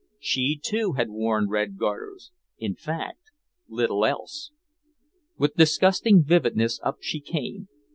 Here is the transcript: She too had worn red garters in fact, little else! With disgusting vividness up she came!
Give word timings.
She 0.17 0.59
too 0.59 0.93
had 0.93 1.11
worn 1.11 1.47
red 1.47 1.77
garters 1.77 2.31
in 2.57 2.73
fact, 2.73 3.29
little 3.67 4.03
else! 4.03 4.49
With 5.37 5.53
disgusting 5.57 6.23
vividness 6.23 6.79
up 6.81 6.97
she 7.01 7.19
came! 7.19 7.67